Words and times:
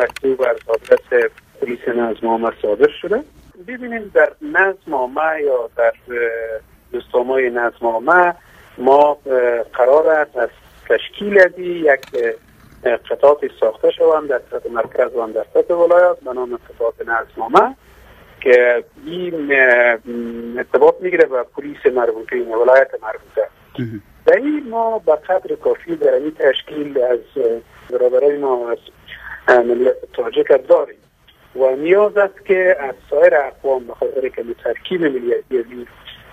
مکتوب 0.00 0.42
از 0.42 0.56
آدرس 0.66 1.30
پلیس 1.60 1.88
نظم 1.88 2.26
عامه 2.26 2.50
صادر 2.62 2.88
شده. 3.02 3.24
ببینیم 3.68 4.10
در 4.14 4.32
نظم 4.42 4.94
عامه 4.94 5.42
یا 5.42 5.70
در 5.76 5.92
دوستامای 6.92 7.50
نظم 7.50 7.86
عامه 7.86 8.34
ما 8.78 9.18
قرار 9.72 10.08
است 10.08 10.36
از 10.36 10.48
تشکیل 10.88 11.40
ازی 11.40 11.62
یک 11.62 12.00
قطعات 12.84 13.38
ساخته 13.60 13.90
شوند 13.90 14.28
در 14.28 14.40
سطح 14.50 14.70
مرکز 14.70 15.16
و 15.16 15.26
در 15.26 15.46
سطح 15.54 15.74
ولایات 15.74 16.20
به 16.20 16.32
نام 16.32 16.56
قطعات 16.56 16.94
نظم 17.00 17.76
که 18.40 18.84
این 19.06 19.52
ارتباط 20.58 20.94
می‌گیره 21.00 21.26
به 21.26 21.42
پلیس 21.42 21.94
مربوطه 21.94 22.36
این 22.36 22.54
ولایت 22.54 22.90
مربوطه. 23.02 23.48
در 24.26 24.36
این 24.36 24.68
ما 24.68 24.98
به 24.98 25.16
قدر 25.16 25.54
کافی 25.54 25.96
در 25.96 26.14
این 26.14 26.34
تشکیل 26.34 26.98
از 27.02 27.44
برابرای 27.90 28.38
ما 28.38 28.70
از 28.70 28.78
ملیت 29.58 29.96
تاجک 30.12 30.68
داریم 30.68 30.96
و 31.56 31.76
نیاز 31.76 32.16
است 32.16 32.44
که 32.44 32.76
از 32.80 32.94
سایر 33.10 33.34
اقوام 33.34 33.84
به 33.84 33.94
خاطر 33.94 34.28
که 34.28 34.44
ترکیب 34.64 35.02
ملیتی 35.02 35.86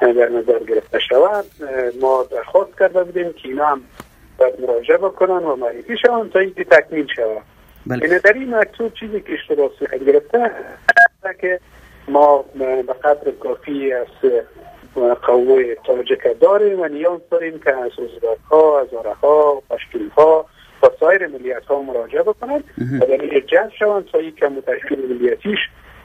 در 0.00 0.28
نظر 0.28 0.58
گرفته 0.58 0.98
شود 0.98 1.44
ما 2.00 2.26
درخواست 2.30 2.78
کرده 2.78 3.04
بودیم 3.04 3.32
که 3.32 3.48
اینا 3.48 3.66
هم 3.66 3.82
باید 4.38 4.60
مراجعه 4.60 4.96
بکنن 4.96 5.44
و 5.44 5.56
معرفی 5.56 5.96
شوند 5.96 6.32
تا 6.32 6.38
اینکه 6.38 6.64
تکمیل 6.64 7.06
شود. 7.16 7.42
بله. 7.86 8.06
یعنی 8.06 8.18
در 8.18 8.32
این 8.32 8.54
مکتوب 8.54 8.94
چیزی 8.94 9.20
که 9.20 9.32
اشتباه 9.32 9.70
گرفته 10.06 10.50
که 11.40 11.60
ما 12.08 12.44
به 12.54 12.92
قدر 13.04 13.30
کافی 13.30 13.92
از 13.92 14.06
قوه 15.22 15.74
تاجک 15.74 16.40
داریم 16.40 16.80
و 16.80 16.88
نیاز 16.88 17.20
داریم 17.30 17.60
که 17.60 17.70
از 17.70 17.90
ها، 18.50 18.80
از 18.80 18.88
ها، 19.22 19.62
پشکیل 19.70 20.10
و 20.82 20.86
سایر 21.00 21.26
ملیت 21.26 21.64
ها 21.64 21.82
مراجعه 21.82 22.22
بکنند 22.22 22.64
و 23.00 23.06
در 23.06 23.22
این 23.22 23.46
جذب 23.46 23.70
شوند 23.78 24.04
تا 24.04 24.20
یک 24.20 24.36
کم 24.36 24.60
تشکیل 24.60 24.98
ملیتیش 24.98 25.58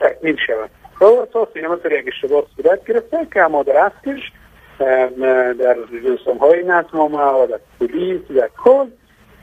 تکمیل 0.00 0.36
شوند 0.46 0.70
و 1.00 1.04
اساس 1.04 1.48
این 1.54 1.66
مثل 1.66 1.92
یک 1.92 2.04
اشتباه 2.08 2.44
صورت 2.56 2.84
گرفته 2.84 3.26
که 3.32 3.42
اما 3.42 3.62
در 3.62 3.76
اصلش 3.76 4.32
در 5.58 5.76
جنسان 6.04 6.38
های 6.40 6.62
نظم 6.62 6.98
و 6.98 7.46
در 7.46 7.60
پولیس 7.78 8.20
در 8.36 8.50
کل 8.64 8.86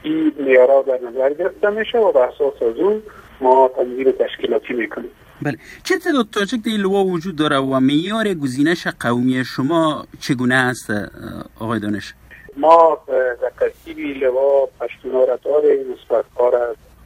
این 0.04 0.34
میارا 0.40 0.82
در 0.82 1.00
نظر 1.10 1.34
گرفته 1.34 1.70
میشه 1.70 1.98
و 1.98 2.12
به 2.12 2.20
اساس 2.20 2.62
از 2.62 2.76
اون 2.80 3.02
ما 3.42 3.72
تنظیم 3.76 4.12
تشکیلاتی 4.12 4.74
می‌کنیم. 4.74 5.10
بله. 5.42 5.58
چه 5.84 5.98
تعداد 5.98 6.28
تاجک 6.32 6.58
در 6.66 6.72
لوا 6.72 7.04
وجود 7.04 7.36
داره 7.36 7.58
و 7.58 7.80
معیار 7.80 8.34
گزینش 8.34 8.88
قومی 8.88 9.44
شما 9.46 10.06
چگونه 10.20 10.56
است 10.56 10.92
آقای 11.60 11.80
دانش؟ 11.80 12.14
ما 12.58 12.98
در 13.08 13.52
ترکیب 13.60 14.00
لوا 14.24 14.70
پشتونا 14.80 15.24
را 15.24 15.36
داریم 15.36 15.94
نسبت 15.94 16.26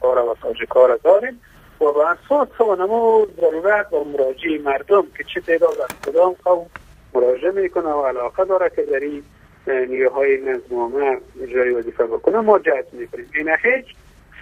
کار 0.00 0.18
و 0.18 0.36
تاجک 0.42 0.72
را 0.74 0.98
داریم 1.04 1.40
و 1.80 1.92
به 1.92 2.10
اساس 2.10 2.48
ما 2.60 3.26
ضرورت 3.40 3.92
و 3.92 4.04
مراجعه 4.04 4.58
مردم 4.64 5.02
که 5.16 5.24
چه 5.34 5.40
تعداد 5.40 5.80
از 5.80 6.00
کدام 6.06 6.36
قوم 6.44 6.66
مراجعه 7.14 7.50
می‌کنه 7.50 7.88
و 7.88 8.06
علاقه 8.06 8.44
داره 8.44 8.70
که 8.76 8.82
در 8.82 9.00
این 9.00 9.22
نیروهای 9.66 10.40
نظمامه 10.40 11.20
جای 11.54 11.70
وظیفه 11.70 12.04
بکنه 12.04 12.40
ما 12.40 12.58
جهت 12.58 12.86
می‌کنیم 12.92 13.30
این 13.34 13.48
هیچ 13.48 13.86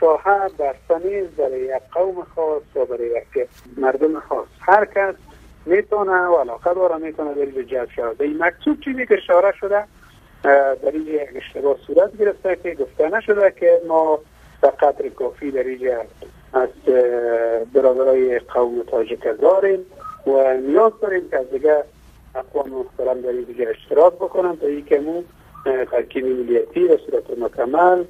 ساحه 0.01 0.49
بستنی 0.59 1.21
برای 1.21 1.61
یک 1.61 1.83
قوم 1.93 2.27
خاص 2.37 2.63
و 2.75 2.85
برای 2.85 3.07
یک 3.07 3.49
مردم 3.77 4.21
خاص. 4.21 4.49
هر 4.61 4.85
کس 4.85 5.15
می‌تونه 5.67 6.27
و 6.27 6.37
علاقه 6.37 6.75
داره 6.75 6.97
می‌تونه 6.97 7.35
در 7.35 7.63
جذب 7.63 7.91
شود 7.97 8.23
این 8.23 8.45
مکتوب 8.45 8.81
چیزی 8.81 9.07
که 9.07 9.15
اشاره 9.15 9.53
شده. 9.61 9.85
در 10.43 10.91
اینجا 10.93 11.13
اشتباه 11.35 11.77
صورت 11.87 12.17
گرفته 12.19 12.57
که 12.63 12.75
گفته 12.75 13.09
نشده 13.09 13.55
که 13.61 13.81
ما 13.89 14.19
به 14.61 14.69
قدر 14.69 15.09
کافی 15.09 15.51
در 15.51 15.63
اینجا 15.63 16.05
از 16.53 16.69
برادرای 17.75 18.39
قوم 18.39 18.83
تاجک 18.83 19.41
داریم 19.41 19.87
و 20.27 20.57
نیاز 20.57 20.93
داریم 21.03 21.31
که 21.31 21.37
از 21.37 21.51
دیگه 21.51 21.85
اقوام 22.35 22.69
محترم 22.69 23.21
در 23.21 23.29
اینجا 23.29 23.71
اشتراک 23.71 24.13
بکنن 24.13 24.57
تا 24.57 24.67
اینکه 24.67 25.01
مو 25.01 25.23
ترکیب 25.65 26.27
ملیتی 26.27 26.85
و 26.85 26.97
صورت 26.97 27.39
مکمل 27.39 28.05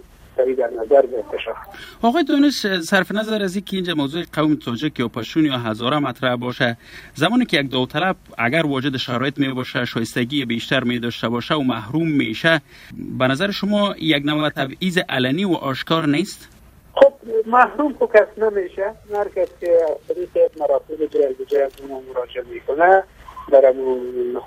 در 0.44 0.70
نظر 0.84 1.02
آقای 2.02 2.24
دانش 2.24 2.66
صرف 2.82 3.12
نظر 3.12 3.42
از 3.42 3.56
اینکه 3.56 3.76
اینجا 3.76 3.94
موضوع 3.94 4.22
قوم 4.32 4.54
تاجک 4.54 4.98
یا 4.98 5.08
پشتون 5.08 5.44
یا 5.44 5.58
هزاره 5.58 5.98
مطرح 5.98 6.36
باشه 6.36 6.76
زمانی 7.14 7.44
که 7.44 7.56
یک 7.56 7.70
داوطلب 7.70 8.16
اگر 8.38 8.66
واجد 8.66 8.96
شرایط 8.96 9.38
می 9.38 9.48
باشه 9.48 9.84
شایستگی 9.84 10.44
بیشتر 10.44 10.84
می 10.84 10.98
داشته 10.98 11.28
باشه 11.28 11.54
و 11.54 11.62
محروم 11.62 12.08
میشه 12.08 12.60
به 13.18 13.26
نظر 13.26 13.50
شما 13.50 13.94
یک 13.98 14.26
نوع 14.26 14.48
تبعیض 14.48 14.98
علنی 15.08 15.44
و 15.44 15.52
آشکار 15.52 16.06
نیست؟ 16.06 16.48
خب 16.94 17.12
محروم 17.46 17.94
خب 17.94 18.10
کس 18.14 18.38
نمیشه. 18.38 18.94
هر 19.14 19.28
کس 19.28 19.48
که 19.60 19.78
طریق 20.08 20.30
مراتب 20.60 21.06
جلد 21.10 21.72
مراجعه 22.14 22.44
می‌کنه 22.52 23.02
در 23.52 23.74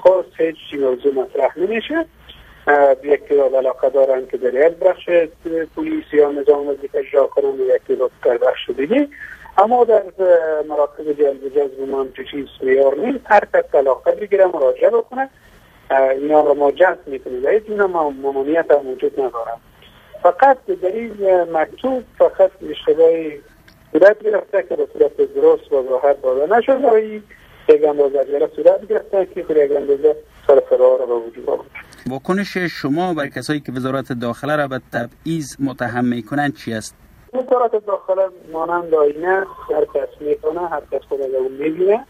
خاص 0.04 0.26
هیچ 0.38 0.82
موضوع 0.82 1.14
مطرح 1.14 1.60
نمیشه. 1.60 2.06
یکی 3.04 3.36
را 3.36 3.46
علاقه 3.46 3.90
دارن 3.90 4.28
که 4.28 4.38
در 4.38 4.54
یک 4.54 4.78
بخش 4.78 5.10
پلیس 5.76 6.04
یا 6.14 6.32
نظام 6.32 6.68
وظیفه 6.68 7.00
اجرا 7.00 7.28
کنن 7.28 7.54
یکی 7.76 7.96
را 7.96 8.10
در 8.24 8.38
بخش 8.38 8.70
دیگه. 8.78 9.08
اما 9.58 9.84
در 9.84 10.04
مراکز 10.70 11.08
جلب 11.18 11.50
جذب 11.56 11.90
ما 11.90 12.06
چیز 12.32 12.48
میار 12.62 12.96
نیست. 12.96 13.26
هر 13.26 13.48
کس 13.54 13.76
علاقه 13.76 14.12
بگیره 14.12 14.46
مراجعه 14.46 14.90
بکنه. 14.90 15.30
اینا 15.92 16.42
را 16.42 16.54
ما 16.54 16.72
جذب 16.72 17.08
می‌کنیم. 17.08 17.46
و 17.46 17.48
هیچ 17.48 17.64
ممانیت 17.70 18.72
هم 18.72 18.88
وجود 18.88 19.20
ندارم 19.20 19.62
فقط 20.24 20.58
در 20.66 20.88
این 20.88 21.44
مکتوب 21.54 22.04
فقط 22.18 22.52
اشتباهی 22.70 23.42
صورت 23.92 24.24
گرفته 24.24 24.64
که 24.70 24.76
به 24.76 24.88
صورت 24.94 25.18
درست 25.18 25.72
و 25.72 25.90
راحت 25.90 26.22
داده 26.22 26.58
نشد. 26.58 26.84
و 26.84 26.94
این 26.94 27.24
یک 27.70 27.86
اندازه 27.88 28.50
صورت 28.56 28.88
گرفته 28.88 29.28
که 29.36 29.44
به 29.44 29.66
یک 29.66 29.72
اندازه 29.76 30.16
سر 30.48 30.60
فرار 30.60 31.00
را 31.00 31.06
به 31.06 31.14
وجود 31.14 31.50
آورد. 31.50 31.68
واکنش 32.10 32.58
شما 32.58 33.14
بر 33.14 33.28
کسایی 33.28 33.60
که 33.60 33.72
وزارت 33.72 34.14
داخله 34.14 34.56
را 34.56 34.68
به 34.68 34.82
تبعیض 34.94 35.56
متهم 35.60 36.06
می‌کنند 36.06 36.56
چی 36.56 36.74
است؟ 36.74 36.96
وزارت 37.34 37.86
داخله 37.86 38.28
مانند 38.52 38.94
آینه 38.94 39.46
هر 39.70 39.86
کس 39.86 40.22
می‌کنه 40.22 40.68
هر 40.68 40.82
کس 40.92 41.02
خود 41.10 41.22
از 41.22 41.34
اون 41.34 41.52
می‌بینه 41.52 42.06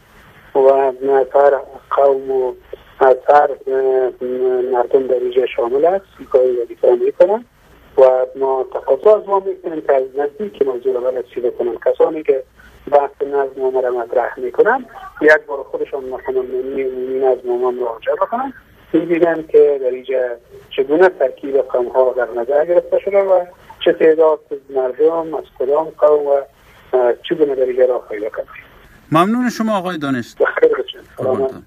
و 0.55 0.59
از 0.59 0.95
هر 1.33 1.59
قوم 1.91 2.31
و 2.31 2.53
از 2.99 3.17
هر 3.29 3.49
مردم 4.71 5.07
در 5.07 5.15
اینجا 5.15 5.45
شامل 5.45 5.85
است. 5.85 6.05
کاری 6.31 6.61
وظیفه 6.61 6.95
می‌کنن 7.05 7.45
و 7.97 8.25
ما 8.35 8.65
تقاضا 8.73 9.17
از 9.17 9.27
ما 9.27 9.39
می‌کنیم 9.39 9.81
که 9.81 9.93
از 9.93 10.03
نزدیک 10.17 10.61
موضوع 10.61 10.93
را 10.93 10.99
بررسی 10.99 11.39
بکنن 11.39 11.77
کسانی 11.85 12.23
که 12.23 12.43
نظم 13.25 13.81
را 13.81 13.91
مطرح 13.91 14.39
می‌کنن 14.39 14.85
یک 15.21 15.45
بار 15.47 15.63
خودشان 15.63 16.03
مثلا 16.03 16.41
نظم 17.21 17.49
عموم 17.49 17.75
مراجعه 17.75 18.15
بکنن 18.15 18.53
می‌بینن 18.93 19.47
که 19.47 19.79
در 19.81 19.89
اینجا 19.89 20.19
چگونه 20.69 21.09
ترکیب 21.09 21.57
قوم 21.57 21.87
ها 21.87 22.13
در 22.17 22.41
نظر 22.41 22.65
گرفته 22.65 22.99
شده 22.99 23.17
و 23.17 23.45
چه 23.85 23.93
تعداد 23.93 24.39
مردم 24.69 25.33
از 25.33 25.43
کدام 25.59 25.91
قوم 25.97 26.27
و 26.27 26.41
چگونه 27.29 27.55
در 27.55 27.63
اینجا 27.63 27.85
راه 27.85 28.07
پیدا 28.09 28.29
ممنون 29.11 29.49
شما 29.49 29.77
آقای 29.77 29.97
دانش 29.97 30.35